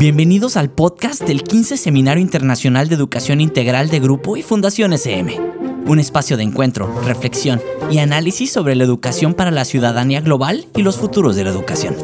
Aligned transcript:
Bienvenidos 0.00 0.56
al 0.56 0.70
podcast 0.70 1.24
del 1.24 1.42
15 1.42 1.76
Seminario 1.76 2.22
Internacional 2.22 2.88
de 2.88 2.94
Educación 2.94 3.42
Integral 3.42 3.90
de 3.90 4.00
Grupo 4.00 4.38
y 4.38 4.42
Fundación 4.42 4.94
SM. 4.94 5.38
Un 5.86 5.98
espacio 5.98 6.38
de 6.38 6.42
encuentro, 6.42 6.90
reflexión 7.02 7.60
y 7.90 7.98
análisis 7.98 8.50
sobre 8.50 8.76
la 8.76 8.84
educación 8.84 9.34
para 9.34 9.50
la 9.50 9.66
ciudadanía 9.66 10.22
global 10.22 10.64
y 10.74 10.80
los 10.80 10.96
futuros 10.96 11.36
de 11.36 11.44
la 11.44 11.50
educación. 11.50 11.96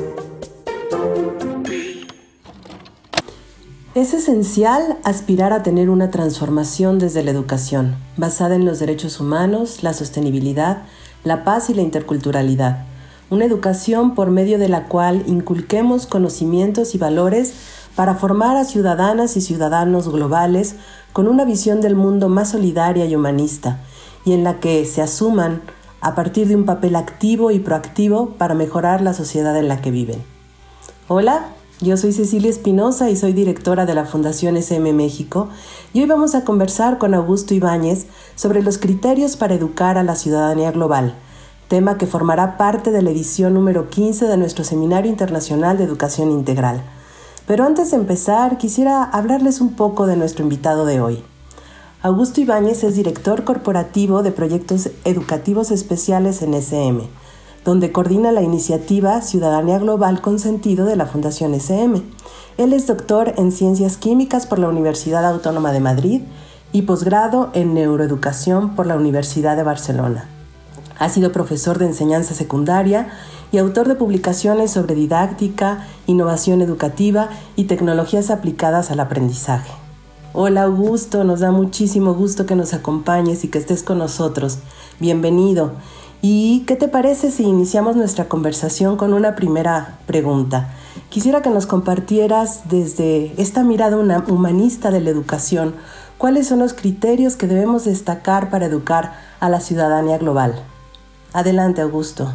Es 3.94 4.12
esencial 4.12 4.98
aspirar 5.02 5.54
a 5.54 5.62
tener 5.62 5.88
una 5.88 6.10
transformación 6.10 6.98
desde 6.98 7.24
la 7.24 7.30
educación, 7.30 7.96
basada 8.18 8.56
en 8.56 8.66
los 8.66 8.78
derechos 8.78 9.20
humanos, 9.20 9.82
la 9.82 9.94
sostenibilidad, 9.94 10.82
la 11.24 11.44
paz 11.44 11.70
y 11.70 11.74
la 11.74 11.80
interculturalidad. 11.80 12.84
Una 13.30 13.46
educación 13.46 14.14
por 14.14 14.30
medio 14.30 14.58
de 14.58 14.68
la 14.68 14.84
cual 14.84 15.24
inculquemos 15.26 16.06
conocimientos 16.06 16.94
y 16.94 16.98
valores 16.98 17.54
para 17.96 18.14
formar 18.14 18.56
a 18.56 18.64
ciudadanas 18.64 19.36
y 19.36 19.40
ciudadanos 19.40 20.08
globales 20.12 20.76
con 21.12 21.26
una 21.26 21.44
visión 21.44 21.80
del 21.80 21.96
mundo 21.96 22.28
más 22.28 22.50
solidaria 22.50 23.06
y 23.06 23.16
humanista, 23.16 23.80
y 24.24 24.32
en 24.34 24.44
la 24.44 24.60
que 24.60 24.84
se 24.84 25.02
asuman 25.02 25.62
a 26.02 26.14
partir 26.14 26.46
de 26.46 26.54
un 26.54 26.66
papel 26.66 26.94
activo 26.94 27.50
y 27.50 27.58
proactivo 27.58 28.34
para 28.38 28.54
mejorar 28.54 29.00
la 29.00 29.14
sociedad 29.14 29.56
en 29.56 29.66
la 29.66 29.80
que 29.80 29.90
viven. 29.90 30.22
Hola, 31.08 31.48
yo 31.80 31.96
soy 31.96 32.12
Cecilia 32.12 32.50
Espinosa 32.50 33.10
y 33.10 33.16
soy 33.16 33.32
directora 33.32 33.86
de 33.86 33.94
la 33.94 34.04
Fundación 34.04 34.56
SM 34.56 34.92
México 34.92 35.48
y 35.92 36.00
hoy 36.00 36.06
vamos 36.06 36.34
a 36.34 36.44
conversar 36.44 36.98
con 36.98 37.14
Augusto 37.14 37.54
Ibáñez 37.54 38.06
sobre 38.34 38.62
los 38.62 38.78
criterios 38.78 39.36
para 39.36 39.54
educar 39.54 39.96
a 39.96 40.02
la 40.02 40.16
ciudadanía 40.16 40.70
global, 40.70 41.14
tema 41.68 41.96
que 41.96 42.06
formará 42.06 42.58
parte 42.58 42.90
de 42.90 43.02
la 43.02 43.10
edición 43.10 43.54
número 43.54 43.88
15 43.88 44.26
de 44.26 44.36
nuestro 44.36 44.64
Seminario 44.64 45.10
Internacional 45.10 45.78
de 45.78 45.84
Educación 45.84 46.30
Integral. 46.30 46.82
Pero 47.46 47.64
antes 47.64 47.92
de 47.92 47.96
empezar, 47.96 48.58
quisiera 48.58 49.04
hablarles 49.04 49.60
un 49.60 49.74
poco 49.74 50.06
de 50.06 50.16
nuestro 50.16 50.42
invitado 50.42 50.84
de 50.84 51.00
hoy. 51.00 51.22
Augusto 52.02 52.40
Ibáñez 52.40 52.82
es 52.84 52.96
director 52.96 53.44
corporativo 53.44 54.22
de 54.22 54.32
proyectos 54.32 54.90
educativos 55.04 55.70
especiales 55.70 56.42
en 56.42 56.54
SM, 56.54 57.08
donde 57.64 57.92
coordina 57.92 58.32
la 58.32 58.42
iniciativa 58.42 59.20
Ciudadanía 59.22 59.78
Global 59.78 60.20
con 60.20 60.38
Sentido 60.38 60.86
de 60.86 60.96
la 60.96 61.06
Fundación 61.06 61.54
SM. 61.54 62.02
Él 62.58 62.72
es 62.72 62.86
doctor 62.86 63.34
en 63.36 63.52
Ciencias 63.52 63.96
Químicas 63.96 64.46
por 64.46 64.58
la 64.58 64.68
Universidad 64.68 65.24
Autónoma 65.24 65.72
de 65.72 65.80
Madrid 65.80 66.22
y 66.72 66.82
posgrado 66.82 67.50
en 67.54 67.74
Neuroeducación 67.74 68.74
por 68.74 68.86
la 68.86 68.96
Universidad 68.96 69.56
de 69.56 69.62
Barcelona. 69.62 70.28
Ha 70.98 71.08
sido 71.08 71.32
profesor 71.32 71.78
de 71.78 71.86
enseñanza 71.86 72.34
secundaria 72.34 73.08
y 73.56 73.58
autor 73.58 73.88
de 73.88 73.94
publicaciones 73.94 74.70
sobre 74.70 74.94
didáctica, 74.94 75.86
innovación 76.06 76.60
educativa 76.60 77.30
y 77.56 77.64
tecnologías 77.64 78.28
aplicadas 78.28 78.90
al 78.90 79.00
aprendizaje. 79.00 79.72
Hola 80.34 80.64
Augusto, 80.64 81.24
nos 81.24 81.40
da 81.40 81.52
muchísimo 81.52 82.12
gusto 82.12 82.44
que 82.44 82.54
nos 82.54 82.74
acompañes 82.74 83.44
y 83.44 83.48
que 83.48 83.56
estés 83.56 83.82
con 83.82 83.96
nosotros. 83.96 84.58
Bienvenido. 85.00 85.72
¿Y 86.20 86.64
qué 86.66 86.76
te 86.76 86.86
parece 86.86 87.30
si 87.30 87.44
iniciamos 87.44 87.96
nuestra 87.96 88.28
conversación 88.28 88.98
con 88.98 89.14
una 89.14 89.34
primera 89.34 90.00
pregunta? 90.04 90.68
Quisiera 91.08 91.40
que 91.40 91.48
nos 91.48 91.64
compartieras 91.64 92.68
desde 92.68 93.32
esta 93.40 93.64
mirada 93.64 93.96
humanista 94.28 94.90
de 94.90 95.00
la 95.00 95.08
educación, 95.08 95.74
cuáles 96.18 96.46
son 96.46 96.58
los 96.58 96.74
criterios 96.74 97.36
que 97.36 97.46
debemos 97.46 97.86
destacar 97.86 98.50
para 98.50 98.66
educar 98.66 99.14
a 99.40 99.48
la 99.48 99.60
ciudadanía 99.60 100.18
global. 100.18 100.62
Adelante, 101.32 101.80
Augusto. 101.80 102.34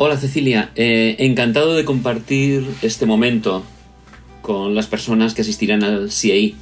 Hola 0.00 0.16
Cecilia, 0.16 0.70
eh, 0.76 1.16
encantado 1.18 1.74
de 1.74 1.84
compartir 1.84 2.64
este 2.82 3.04
momento 3.04 3.64
con 4.42 4.76
las 4.76 4.86
personas 4.86 5.34
que 5.34 5.40
asistirán 5.40 5.82
al 5.82 6.12
CIEI. 6.12 6.54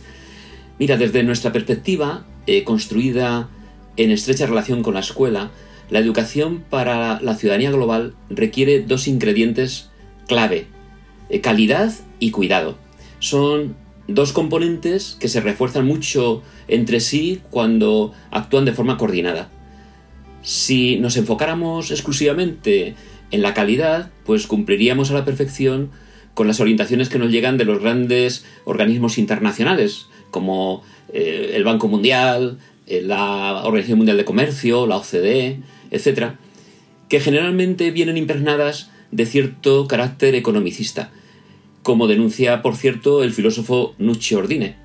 Mira, 0.79 0.97
desde 0.97 1.23
nuestra 1.23 1.53
perspectiva, 1.53 2.25
eh, 2.47 2.65
construida 2.65 3.51
en 3.99 4.11
estrecha 4.11 4.47
relación 4.47 4.83
con 4.83 4.95
la 4.95 5.01
escuela, 5.01 5.51
la 5.91 5.99
educación 5.99 6.65
para 6.71 7.21
la 7.21 7.35
ciudadanía 7.35 7.71
global 7.71 8.15
requiere 8.31 8.81
dos 8.81 9.07
ingredientes 9.07 9.91
clave, 10.27 10.69
eh, 11.29 11.43
calidad 11.43 11.93
y 12.19 12.31
cuidado. 12.31 12.79
Son 13.19 13.77
dos 14.09 14.33
componentes 14.33 15.15
que 15.21 15.29
se 15.29 15.43
refuerzan 15.43 15.85
mucho 15.85 16.43
entre 16.69 17.01
sí 17.01 17.43
cuando 17.51 18.15
actúan 18.31 18.65
de 18.65 18.73
forma 18.73 18.97
coordinada. 18.97 19.51
Si 20.41 20.97
nos 21.01 21.19
enfocáramos 21.19 21.91
exclusivamente 21.91 22.95
en 23.31 23.43
la 23.43 23.55
calidad, 23.55 24.11
pues 24.25 24.47
cumpliríamos 24.47 25.11
a 25.11 25.15
la 25.15 25.25
perfección 25.25 25.91
con 26.35 26.47
las 26.47 26.61
orientaciones 26.61 27.09
que 27.09 27.19
nos 27.19 27.31
llegan 27.31 27.57
de 27.57 27.65
los 27.65 27.81
grandes 27.81 28.45
organismos 28.65 29.19
internacionales, 29.19 30.07
como 30.31 30.83
eh, 31.13 31.53
el 31.55 31.65
Banco 31.65 31.89
Mundial, 31.89 32.59
eh, 32.87 33.03
la 33.03 33.63
Organización 33.65 33.99
Mundial 33.99 34.17
de 34.19 34.25
Comercio, 34.25 34.87
la 34.87 34.99
OCDE, 34.99 35.61
etc., 35.91 36.33
que 37.09 37.21
generalmente 37.21 37.91
vienen 37.91 38.17
impregnadas 38.17 38.91
de 39.13 39.27
cierto 39.27 39.87
carácter 39.87 40.35
economicista, 40.35 41.11
como 41.83 42.07
denuncia, 42.07 42.63
por 42.63 42.77
cierto, 42.77 43.23
el 43.23 43.33
filósofo 43.33 43.95
Nucci 43.99 44.35
Ordine. 44.35 44.77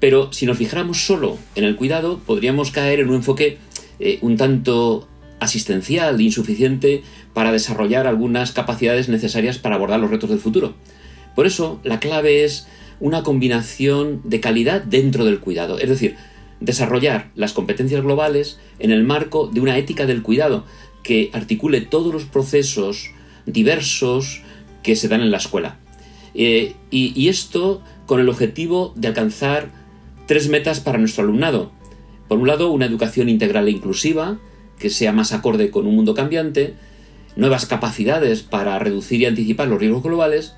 Pero 0.00 0.32
si 0.32 0.46
nos 0.46 0.58
fijáramos 0.58 1.04
solo 1.04 1.38
en 1.54 1.64
el 1.64 1.76
cuidado, 1.76 2.20
podríamos 2.24 2.70
caer 2.70 3.00
en 3.00 3.08
un 3.08 3.16
enfoque 3.16 3.58
eh, 3.98 4.18
un 4.22 4.36
tanto 4.36 5.08
asistencial 5.40 6.20
insuficiente 6.20 7.02
para 7.34 7.52
desarrollar 7.52 8.06
algunas 8.06 8.52
capacidades 8.52 9.08
necesarias 9.08 9.58
para 9.58 9.74
abordar 9.74 10.00
los 10.00 10.10
retos 10.10 10.30
del 10.30 10.38
futuro. 10.38 10.74
Por 11.34 11.46
eso, 11.46 11.80
la 11.84 12.00
clave 12.00 12.44
es 12.44 12.66
una 13.00 13.22
combinación 13.22 14.22
de 14.24 14.40
calidad 14.40 14.82
dentro 14.82 15.24
del 15.24 15.40
cuidado, 15.40 15.78
es 15.78 15.88
decir, 15.88 16.16
desarrollar 16.60 17.30
las 17.34 17.52
competencias 17.52 18.02
globales 18.02 18.58
en 18.78 18.92
el 18.92 19.02
marco 19.02 19.48
de 19.48 19.60
una 19.60 19.76
ética 19.76 20.06
del 20.06 20.22
cuidado 20.22 20.64
que 21.02 21.30
articule 21.32 21.80
todos 21.82 22.14
los 22.14 22.24
procesos 22.24 23.10
diversos 23.44 24.42
que 24.82 24.96
se 24.96 25.08
dan 25.08 25.20
en 25.20 25.30
la 25.30 25.36
escuela. 25.38 25.78
Eh, 26.34 26.74
y 26.90 27.28
esto 27.28 27.82
con 28.06 28.20
el 28.20 28.28
objetivo 28.28 28.92
de 28.96 29.08
alcanzar 29.08 29.70
tres 30.26 30.48
metas 30.48 30.80
para 30.80 30.98
nuestro 30.98 31.24
alumnado. 31.24 31.72
Por 32.28 32.38
un 32.38 32.46
lado, 32.46 32.70
una 32.70 32.86
educación 32.86 33.28
integral 33.28 33.68
e 33.68 33.72
inclusiva, 33.72 34.38
que 34.78 34.90
sea 34.90 35.12
más 35.12 35.32
acorde 35.32 35.70
con 35.70 35.86
un 35.86 35.94
mundo 35.94 36.14
cambiante, 36.14 36.74
nuevas 37.36 37.66
capacidades 37.66 38.42
para 38.42 38.78
reducir 38.78 39.20
y 39.20 39.26
anticipar 39.26 39.68
los 39.68 39.78
riesgos 39.78 40.02
globales, 40.02 40.54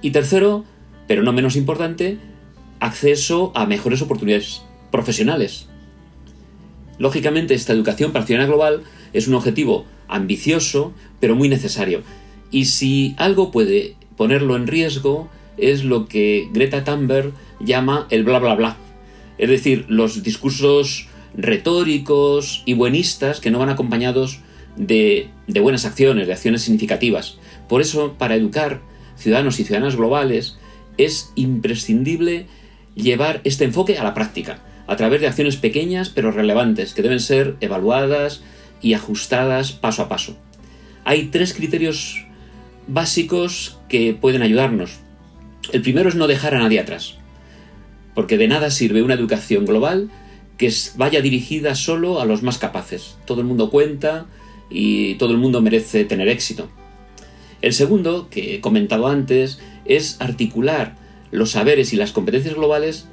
y 0.00 0.10
tercero, 0.10 0.64
pero 1.06 1.22
no 1.22 1.32
menos 1.32 1.56
importante, 1.56 2.18
acceso 2.80 3.52
a 3.54 3.66
mejores 3.66 4.02
oportunidades 4.02 4.62
profesionales. 4.90 5.66
Lógicamente, 6.98 7.54
esta 7.54 7.72
educación 7.72 8.12
para 8.12 8.24
global 8.46 8.82
es 9.12 9.28
un 9.28 9.34
objetivo 9.34 9.86
ambicioso, 10.08 10.92
pero 11.20 11.34
muy 11.34 11.48
necesario. 11.48 12.02
Y 12.50 12.66
si 12.66 13.14
algo 13.18 13.50
puede 13.50 13.96
ponerlo 14.16 14.56
en 14.56 14.66
riesgo, 14.66 15.28
es 15.56 15.84
lo 15.84 16.06
que 16.06 16.48
Greta 16.52 16.84
Thunberg 16.84 17.32
llama 17.60 18.06
el 18.10 18.24
bla 18.24 18.38
bla 18.38 18.54
bla. 18.54 18.76
Es 19.38 19.48
decir, 19.48 19.86
los 19.88 20.22
discursos 20.22 21.08
retóricos 21.34 22.62
y 22.66 22.74
buenistas 22.74 23.40
que 23.40 23.50
no 23.50 23.58
van 23.58 23.70
acompañados 23.70 24.40
de, 24.76 25.30
buenas 25.60 25.84
acciones, 25.84 26.26
de 26.26 26.32
acciones 26.32 26.62
significativas. 26.62 27.38
Por 27.68 27.80
eso, 27.80 28.14
para 28.18 28.34
educar 28.34 28.80
ciudadanos 29.16 29.60
y 29.60 29.64
ciudadanas 29.64 29.96
globales, 29.96 30.56
es 30.98 31.32
imprescindible 31.34 32.46
llevar 32.94 33.40
este 33.44 33.64
enfoque 33.64 33.98
a 33.98 34.04
la 34.04 34.14
práctica, 34.14 34.60
a 34.86 34.96
través 34.96 35.20
de 35.20 35.26
acciones 35.26 35.56
pequeñas 35.56 36.10
pero 36.10 36.30
relevantes, 36.30 36.94
que 36.94 37.02
deben 37.02 37.20
ser 37.20 37.56
evaluadas 37.60 38.42
y 38.80 38.94
ajustadas 38.94 39.72
paso 39.72 40.02
a 40.02 40.08
paso. 40.08 40.36
Hay 41.04 41.26
tres 41.26 41.54
criterios 41.54 42.26
básicos 42.86 43.78
que 43.88 44.14
pueden 44.14 44.42
ayudarnos. 44.42 44.98
El 45.72 45.82
primero 45.82 46.08
es 46.08 46.14
no 46.14 46.26
dejar 46.26 46.54
a 46.54 46.58
nadie 46.58 46.80
atrás, 46.80 47.16
porque 48.14 48.36
de 48.36 48.48
nada 48.48 48.70
sirve 48.70 49.02
una 49.02 49.14
educación 49.14 49.64
global 49.64 50.10
que 50.58 50.72
vaya 50.96 51.20
dirigida 51.22 51.74
solo 51.74 52.20
a 52.20 52.24
los 52.24 52.42
más 52.42 52.58
capaces. 52.58 53.16
Todo 53.24 53.40
el 53.40 53.46
mundo 53.46 53.70
cuenta 53.70 54.26
y 54.72 55.14
todo 55.14 55.32
el 55.32 55.38
mundo 55.38 55.60
merece 55.60 56.04
tener 56.04 56.28
éxito. 56.28 56.68
El 57.60 57.72
segundo, 57.72 58.28
que 58.30 58.56
he 58.56 58.60
comentado 58.60 59.06
antes, 59.06 59.60
es 59.84 60.16
articular 60.20 60.96
los 61.30 61.52
saberes 61.52 61.92
y 61.92 61.96
las 61.96 62.12
competencias 62.12 62.54
globales 62.54 63.06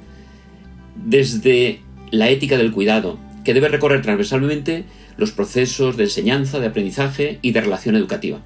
desde 0.96 1.82
la 2.10 2.28
ética 2.28 2.58
del 2.58 2.72
cuidado, 2.72 3.18
que 3.44 3.54
debe 3.54 3.68
recorrer 3.68 4.02
transversalmente 4.02 4.84
los 5.16 5.32
procesos 5.32 5.96
de 5.96 6.04
enseñanza, 6.04 6.60
de 6.60 6.66
aprendizaje 6.66 7.38
y 7.42 7.52
de 7.52 7.60
relación 7.60 7.94
educativa. 7.96 8.40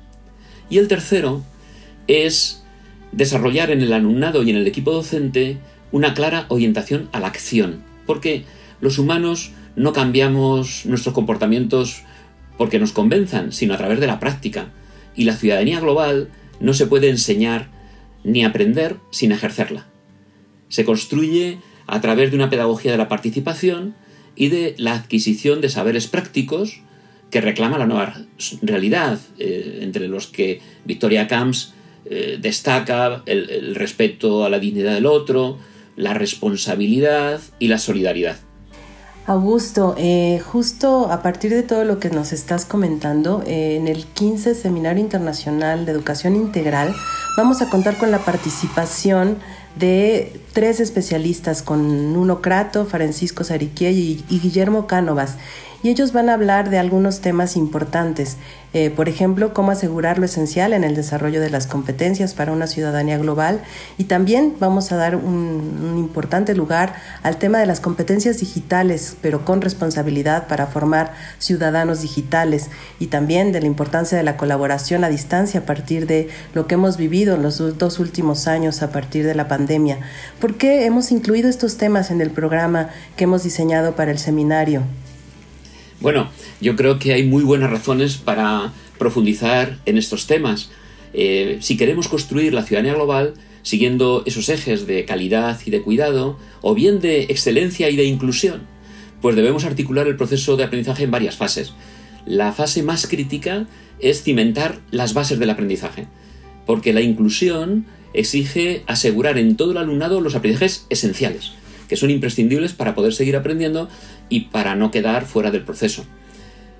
Y 0.70 0.78
el 0.78 0.88
tercero 0.88 1.42
es 2.06 2.64
desarrollar 3.12 3.70
en 3.70 3.80
el 3.80 3.92
alumnado 3.92 4.42
y 4.42 4.50
en 4.50 4.56
el 4.56 4.66
equipo 4.66 4.92
docente 4.92 5.58
una 5.92 6.14
clara 6.14 6.46
orientación 6.48 7.08
a 7.12 7.20
la 7.20 7.28
acción, 7.28 7.82
porque 8.06 8.44
los 8.80 8.98
humanos 8.98 9.52
no 9.76 9.92
cambiamos 9.92 10.86
nuestros 10.86 11.14
comportamientos 11.14 12.02
porque 12.56 12.78
nos 12.78 12.92
convenzan, 12.92 13.52
sino 13.52 13.74
a 13.74 13.78
través 13.78 14.00
de 14.00 14.06
la 14.06 14.20
práctica. 14.20 14.68
Y 15.16 15.24
la 15.24 15.36
ciudadanía 15.36 15.80
global 15.80 16.30
no 16.60 16.74
se 16.74 16.86
puede 16.86 17.08
enseñar 17.08 17.68
ni 18.22 18.44
aprender 18.44 18.96
sin 19.10 19.32
ejercerla. 19.32 19.86
Se 20.68 20.84
construye 20.84 21.58
a 21.86 22.00
través 22.00 22.30
de 22.30 22.36
una 22.36 22.50
pedagogía 22.50 22.92
de 22.92 22.98
la 22.98 23.08
participación 23.08 23.94
y 24.36 24.48
de 24.48 24.74
la 24.78 24.94
adquisición 24.94 25.60
de 25.60 25.68
saberes 25.68 26.06
prácticos 26.06 26.80
que 27.30 27.40
reclama 27.40 27.78
la 27.78 27.86
nueva 27.86 28.14
realidad, 28.62 29.20
eh, 29.38 29.80
entre 29.82 30.08
los 30.08 30.26
que 30.26 30.60
Victoria 30.84 31.26
Camps 31.26 31.74
eh, 32.06 32.38
destaca 32.40 33.22
el 33.26 33.74
respeto 33.74 34.44
a 34.44 34.50
la 34.50 34.58
dignidad 34.58 34.94
del 34.94 35.06
otro, 35.06 35.58
la 35.96 36.14
responsabilidad 36.14 37.40
y 37.58 37.68
la 37.68 37.78
solidaridad. 37.78 38.38
Augusto, 39.26 39.94
eh, 39.96 40.42
justo 40.52 41.10
a 41.10 41.22
partir 41.22 41.50
de 41.50 41.62
todo 41.62 41.84
lo 41.84 41.98
que 41.98 42.10
nos 42.10 42.34
estás 42.34 42.66
comentando, 42.66 43.42
eh, 43.46 43.76
en 43.76 43.88
el 43.88 44.04
15 44.04 44.54
Seminario 44.54 45.02
Internacional 45.02 45.86
de 45.86 45.92
Educación 45.92 46.36
Integral 46.36 46.94
vamos 47.38 47.62
a 47.62 47.70
contar 47.70 47.96
con 47.96 48.10
la 48.10 48.18
participación 48.18 49.38
de 49.76 50.40
tres 50.52 50.78
especialistas, 50.78 51.62
con 51.62 52.12
Nuno 52.12 52.42
Crato, 52.42 52.84
Francisco 52.84 53.44
Sariquie 53.44 53.92
y, 53.92 54.24
y 54.28 54.40
Guillermo 54.40 54.86
Cánovas 54.86 55.38
y 55.84 55.90
ellos 55.90 56.14
van 56.14 56.30
a 56.30 56.34
hablar 56.34 56.70
de 56.70 56.78
algunos 56.78 57.20
temas 57.20 57.56
importantes, 57.56 58.38
eh, 58.72 58.88
por 58.88 59.06
ejemplo, 59.10 59.52
cómo 59.52 59.70
asegurar 59.70 60.18
lo 60.18 60.24
esencial 60.24 60.72
en 60.72 60.82
el 60.82 60.96
desarrollo 60.96 61.42
de 61.42 61.50
las 61.50 61.66
competencias 61.66 62.32
para 62.32 62.52
una 62.52 62.66
ciudadanía 62.66 63.18
global 63.18 63.60
y 63.98 64.04
también 64.04 64.54
vamos 64.58 64.92
a 64.92 64.96
dar 64.96 65.14
un, 65.14 65.94
importante 65.98 66.54
lugar 66.54 66.94
al 67.22 67.36
tema 67.36 67.58
de 67.58 67.66
las 67.66 67.80
competencias 67.80 68.38
digitales, 68.38 69.18
pero 69.20 69.44
con 69.44 69.60
responsabilidad 69.60 70.48
para 70.48 70.66
formar 70.66 71.12
ciudadanos 71.38 72.00
digitales 72.00 72.70
y 72.98 73.08
también 73.08 73.52
de 73.52 73.60
la 73.60 73.66
importancia 73.66 74.16
de 74.16 74.24
la 74.24 74.38
colaboración 74.38 75.04
a 75.04 75.10
distancia 75.10 75.60
a 75.60 75.66
partir 75.66 76.06
de 76.06 76.30
lo 76.54 76.66
que 76.66 76.76
hemos 76.76 76.96
vivido 76.96 77.34
en 77.34 77.42
los 77.42 77.58
dos 77.76 77.98
últimos 77.98 78.48
años 78.48 78.82
a 78.82 78.90
partir 78.90 79.26
de 79.26 79.34
la 79.34 79.48
pandemia. 79.48 79.98
¿Por 80.40 80.54
qué 80.54 80.86
hemos 80.86 81.12
incluido 81.12 81.50
estos 81.50 81.76
temas 81.76 82.10
en 82.10 82.22
el 82.22 82.30
programa 82.30 82.88
que 83.16 83.24
hemos 83.24 83.44
diseñado 83.44 83.94
para 83.94 84.12
el 84.12 84.18
seminario? 84.18 84.82
Bueno, 86.00 86.30
yo 86.60 86.76
creo 86.76 86.98
que 86.98 87.12
hay 87.12 87.22
muy 87.22 87.44
buenas 87.44 87.70
razones 87.70 88.16
para 88.16 88.72
profundizar 88.98 89.78
en 89.86 89.96
estos 89.96 90.26
temas. 90.26 90.70
Eh, 91.12 91.58
si 91.60 91.76
queremos 91.76 92.08
construir 92.08 92.52
la 92.52 92.64
ciudadanía 92.64 92.94
global 92.94 93.34
siguiendo 93.62 94.22
esos 94.26 94.48
ejes 94.50 94.86
de 94.86 95.04
calidad 95.06 95.58
y 95.64 95.70
de 95.70 95.80
cuidado, 95.80 96.38
o 96.60 96.74
bien 96.74 97.00
de 97.00 97.22
excelencia 97.22 97.88
y 97.88 97.96
de 97.96 98.04
inclusión, 98.04 98.62
pues 99.22 99.36
debemos 99.36 99.64
articular 99.64 100.06
el 100.06 100.16
proceso 100.16 100.56
de 100.56 100.64
aprendizaje 100.64 101.04
en 101.04 101.10
varias 101.10 101.36
fases. 101.36 101.72
La 102.26 102.52
fase 102.52 102.82
más 102.82 103.06
crítica 103.06 103.66
es 104.00 104.22
cimentar 104.22 104.80
las 104.90 105.14
bases 105.14 105.38
del 105.38 105.48
aprendizaje, 105.48 106.08
porque 106.66 106.92
la 106.92 107.00
inclusión 107.00 107.86
exige 108.12 108.82
asegurar 108.86 109.38
en 109.38 109.56
todo 109.56 109.72
el 109.72 109.78
alumnado 109.78 110.20
los 110.20 110.34
aprendizajes 110.34 110.86
esenciales 110.90 111.52
que 111.88 111.96
son 111.96 112.10
imprescindibles 112.10 112.72
para 112.72 112.94
poder 112.94 113.12
seguir 113.12 113.36
aprendiendo 113.36 113.88
y 114.28 114.40
para 114.40 114.74
no 114.74 114.90
quedar 114.90 115.26
fuera 115.26 115.50
del 115.50 115.62
proceso. 115.62 116.04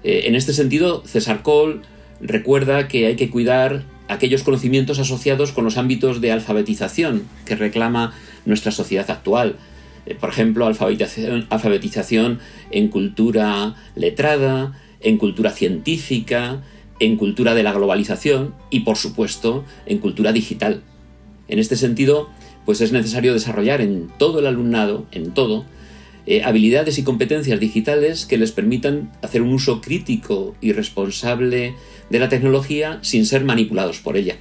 Eh, 0.02 0.24
en 0.26 0.34
este 0.34 0.52
sentido, 0.52 1.02
César 1.06 1.42
Cole 1.42 1.80
recuerda 2.20 2.88
que 2.88 3.06
hay 3.06 3.16
que 3.16 3.30
cuidar 3.30 3.84
aquellos 4.08 4.42
conocimientos 4.42 4.98
asociados 4.98 5.52
con 5.52 5.64
los 5.64 5.78
ámbitos 5.78 6.20
de 6.20 6.32
alfabetización 6.32 7.24
que 7.46 7.56
reclama 7.56 8.14
nuestra 8.44 8.70
sociedad 8.72 9.10
actual. 9.10 9.56
Eh, 10.06 10.14
por 10.14 10.28
ejemplo, 10.28 10.66
alfabetización, 10.66 11.46
alfabetización 11.50 12.40
en 12.70 12.88
cultura 12.88 13.74
letrada, 13.94 14.78
en 15.00 15.16
cultura 15.16 15.50
científica, 15.50 16.62
en 17.00 17.16
cultura 17.16 17.54
de 17.54 17.62
la 17.62 17.72
globalización 17.72 18.54
y, 18.70 18.80
por 18.80 18.96
supuesto, 18.96 19.64
en 19.86 19.98
cultura 19.98 20.32
digital. 20.32 20.82
En 21.48 21.58
este 21.58 21.76
sentido, 21.76 22.30
pues 22.64 22.80
es 22.80 22.92
necesario 22.92 23.32
desarrollar 23.32 23.80
en 23.80 24.10
todo 24.18 24.38
el 24.38 24.46
alumnado, 24.46 25.06
en 25.12 25.32
todo, 25.32 25.64
eh, 26.26 26.42
habilidades 26.42 26.98
y 26.98 27.02
competencias 27.02 27.60
digitales 27.60 28.24
que 28.24 28.38
les 28.38 28.52
permitan 28.52 29.12
hacer 29.22 29.42
un 29.42 29.52
uso 29.52 29.80
crítico 29.82 30.54
y 30.60 30.72
responsable 30.72 31.74
de 32.08 32.18
la 32.18 32.30
tecnología 32.30 32.98
sin 33.02 33.26
ser 33.26 33.44
manipulados 33.44 33.98
por 33.98 34.16
ella. 34.16 34.36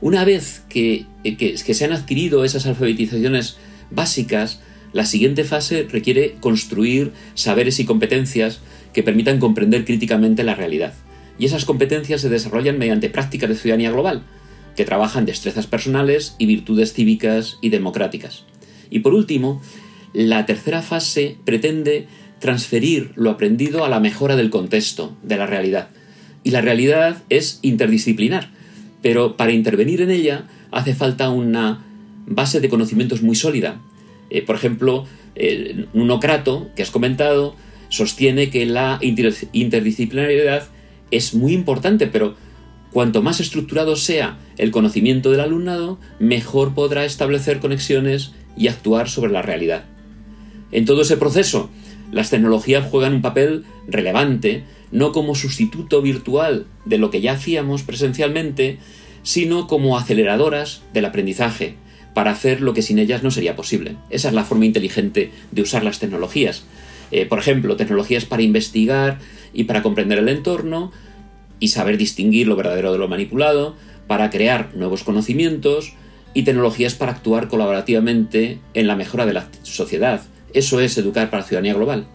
Una 0.00 0.24
vez 0.24 0.62
que, 0.68 1.06
eh, 1.24 1.36
que 1.36 1.56
se 1.56 1.84
han 1.84 1.92
adquirido 1.92 2.44
esas 2.44 2.66
alfabetizaciones 2.66 3.58
básicas, 3.90 4.60
la 4.94 5.04
siguiente 5.04 5.44
fase 5.44 5.86
requiere 5.90 6.36
construir 6.40 7.12
saberes 7.34 7.78
y 7.80 7.84
competencias 7.84 8.60
que 8.94 9.02
permitan 9.02 9.40
comprender 9.40 9.84
críticamente 9.84 10.44
la 10.44 10.54
realidad. 10.54 10.94
Y 11.38 11.46
esas 11.46 11.64
competencias 11.64 12.20
se 12.20 12.28
desarrollan 12.28 12.78
mediante 12.78 13.10
prácticas 13.10 13.50
de 13.50 13.56
ciudadanía 13.56 13.90
global, 13.90 14.22
que 14.76 14.84
trabajan 14.84 15.26
destrezas 15.26 15.66
personales 15.66 16.34
y 16.38 16.46
virtudes 16.46 16.92
cívicas 16.92 17.58
y 17.60 17.68
democráticas. 17.68 18.44
Y 18.90 19.00
por 19.00 19.14
último, 19.14 19.60
la 20.12 20.46
tercera 20.46 20.82
fase 20.82 21.36
pretende 21.44 22.06
transferir 22.38 23.12
lo 23.16 23.30
aprendido 23.30 23.84
a 23.84 23.88
la 23.88 24.00
mejora 24.00 24.36
del 24.36 24.50
contexto, 24.50 25.16
de 25.22 25.36
la 25.36 25.46
realidad. 25.46 25.88
Y 26.42 26.50
la 26.50 26.60
realidad 26.60 27.22
es 27.30 27.58
interdisciplinar, 27.62 28.50
pero 29.02 29.36
para 29.36 29.52
intervenir 29.52 30.02
en 30.02 30.10
ella 30.10 30.44
hace 30.70 30.94
falta 30.94 31.30
una 31.30 31.84
base 32.26 32.60
de 32.60 32.68
conocimientos 32.68 33.22
muy 33.22 33.34
sólida. 33.34 33.80
Eh, 34.30 34.42
por 34.42 34.56
ejemplo, 34.56 35.06
eh, 35.36 35.86
Crato, 36.20 36.70
que 36.76 36.82
has 36.82 36.90
comentado, 36.90 37.56
sostiene 37.88 38.50
que 38.50 38.66
la 38.66 38.98
interdisciplinariedad 39.00 40.68
es 41.10 41.34
muy 41.34 41.52
importante, 41.52 42.06
pero 42.06 42.34
Cuanto 42.94 43.22
más 43.22 43.40
estructurado 43.40 43.96
sea 43.96 44.38
el 44.56 44.70
conocimiento 44.70 45.32
del 45.32 45.40
alumnado, 45.40 45.98
mejor 46.20 46.74
podrá 46.74 47.04
establecer 47.04 47.58
conexiones 47.58 48.30
y 48.56 48.68
actuar 48.68 49.10
sobre 49.10 49.32
la 49.32 49.42
realidad. 49.42 49.82
En 50.70 50.84
todo 50.84 51.02
ese 51.02 51.16
proceso, 51.16 51.70
las 52.12 52.30
tecnologías 52.30 52.88
juegan 52.88 53.14
un 53.14 53.20
papel 53.20 53.64
relevante, 53.88 54.62
no 54.92 55.10
como 55.10 55.34
sustituto 55.34 56.02
virtual 56.02 56.66
de 56.84 56.98
lo 56.98 57.10
que 57.10 57.20
ya 57.20 57.32
hacíamos 57.32 57.82
presencialmente, 57.82 58.78
sino 59.24 59.66
como 59.66 59.98
aceleradoras 59.98 60.82
del 60.92 61.06
aprendizaje, 61.06 61.74
para 62.14 62.30
hacer 62.30 62.60
lo 62.60 62.74
que 62.74 62.82
sin 62.82 63.00
ellas 63.00 63.24
no 63.24 63.32
sería 63.32 63.56
posible. 63.56 63.96
Esa 64.08 64.28
es 64.28 64.34
la 64.34 64.44
forma 64.44 64.66
inteligente 64.66 65.32
de 65.50 65.62
usar 65.62 65.82
las 65.82 65.98
tecnologías. 65.98 66.62
Eh, 67.10 67.26
por 67.26 67.40
ejemplo, 67.40 67.74
tecnologías 67.74 68.24
para 68.24 68.42
investigar 68.42 69.18
y 69.52 69.64
para 69.64 69.82
comprender 69.82 70.20
el 70.20 70.28
entorno, 70.28 70.92
y 71.64 71.68
saber 71.68 71.96
distinguir 71.96 72.46
lo 72.46 72.56
verdadero 72.56 72.92
de 72.92 72.98
lo 72.98 73.08
manipulado, 73.08 73.74
para 74.06 74.28
crear 74.28 74.68
nuevos 74.74 75.02
conocimientos 75.02 75.94
y 76.34 76.42
tecnologías 76.42 76.94
para 76.94 77.12
actuar 77.12 77.48
colaborativamente 77.48 78.58
en 78.74 78.86
la 78.86 78.96
mejora 78.96 79.24
de 79.24 79.32
la 79.32 79.48
sociedad. 79.62 80.20
Eso 80.52 80.78
es 80.80 80.98
educar 80.98 81.30
para 81.30 81.40
la 81.40 81.48
ciudadanía 81.48 81.72
global. 81.72 82.06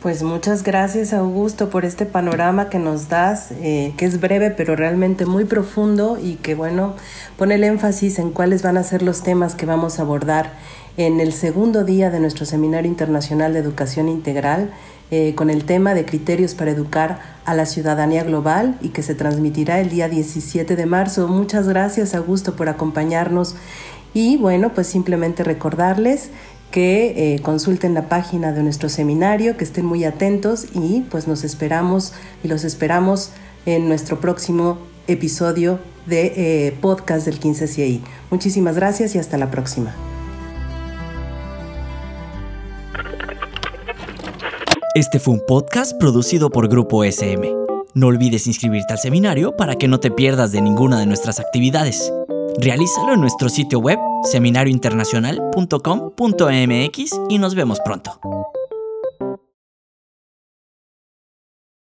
Pues 0.00 0.22
muchas 0.22 0.62
gracias 0.62 1.12
Augusto 1.12 1.68
por 1.68 1.84
este 1.84 2.06
panorama 2.06 2.70
que 2.70 2.78
nos 2.78 3.10
das, 3.10 3.50
eh, 3.60 3.92
que 3.98 4.06
es 4.06 4.18
breve 4.18 4.50
pero 4.50 4.74
realmente 4.74 5.26
muy 5.26 5.44
profundo 5.44 6.16
y 6.18 6.36
que 6.36 6.54
bueno, 6.54 6.94
pone 7.36 7.56
el 7.56 7.64
énfasis 7.64 8.18
en 8.18 8.30
cuáles 8.30 8.62
van 8.62 8.78
a 8.78 8.82
ser 8.82 9.02
los 9.02 9.22
temas 9.22 9.54
que 9.54 9.66
vamos 9.66 9.98
a 9.98 10.02
abordar 10.02 10.54
en 10.96 11.20
el 11.20 11.34
segundo 11.34 11.84
día 11.84 12.08
de 12.08 12.18
nuestro 12.18 12.46
Seminario 12.46 12.90
Internacional 12.90 13.52
de 13.52 13.58
Educación 13.58 14.08
Integral 14.08 14.70
eh, 15.10 15.34
con 15.34 15.50
el 15.50 15.64
tema 15.64 15.92
de 15.92 16.06
criterios 16.06 16.54
para 16.54 16.70
educar 16.70 17.20
a 17.44 17.54
la 17.54 17.66
ciudadanía 17.66 18.24
global 18.24 18.78
y 18.80 18.88
que 18.90 19.02
se 19.02 19.14
transmitirá 19.14 19.80
el 19.80 19.90
día 19.90 20.08
17 20.08 20.76
de 20.76 20.86
marzo. 20.86 21.28
Muchas 21.28 21.68
gracias, 21.68 22.14
Augusto, 22.14 22.56
por 22.56 22.70
acompañarnos. 22.70 23.54
Y 24.14 24.38
bueno, 24.38 24.72
pues 24.72 24.86
simplemente 24.86 25.44
recordarles 25.44 26.30
que 26.70 27.34
eh, 27.34 27.40
consulten 27.40 27.94
la 27.94 28.08
página 28.08 28.52
de 28.52 28.62
nuestro 28.62 28.88
seminario, 28.88 29.56
que 29.56 29.64
estén 29.64 29.84
muy 29.84 30.04
atentos 30.04 30.66
y 30.74 31.02
pues 31.10 31.26
nos 31.26 31.44
esperamos 31.44 32.12
y 32.44 32.48
los 32.48 32.64
esperamos 32.64 33.30
en 33.66 33.88
nuestro 33.88 34.20
próximo 34.20 34.78
episodio 35.06 35.80
de 36.06 36.66
eh, 36.66 36.76
podcast 36.80 37.26
del 37.26 37.38
15 37.38 37.66
CI. 37.66 38.02
Muchísimas 38.30 38.76
gracias 38.76 39.14
y 39.14 39.18
hasta 39.18 39.36
la 39.36 39.50
próxima. 39.50 39.94
Este 44.94 45.20
fue 45.20 45.34
un 45.34 45.42
podcast 45.46 45.96
producido 45.98 46.50
por 46.50 46.68
Grupo 46.68 47.04
SM. 47.04 47.54
No 47.94 48.06
olvides 48.08 48.46
inscribirte 48.46 48.92
al 48.92 48.98
seminario 48.98 49.56
para 49.56 49.76
que 49.76 49.88
no 49.88 50.00
te 50.00 50.10
pierdas 50.10 50.52
de 50.52 50.60
ninguna 50.60 50.98
de 50.98 51.06
nuestras 51.06 51.38
actividades. 51.40 52.12
Realízalo 52.58 53.14
en 53.14 53.20
nuestro 53.20 53.48
sitio 53.48 53.78
web 53.78 54.00
seminariointernacional.com.mx 54.24 57.20
y 57.28 57.38
nos 57.38 57.54
vemos 57.54 57.78
pronto. 57.80 58.18